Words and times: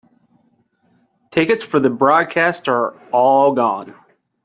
Tickets 1.29 1.63
for 1.63 1.79
the 1.79 1.91
broadcast 1.91 2.67
are 2.67 2.97
all 3.11 3.53
gone. 3.53 3.93